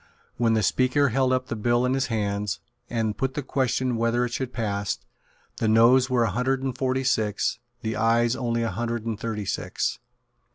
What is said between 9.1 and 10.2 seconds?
thirty six.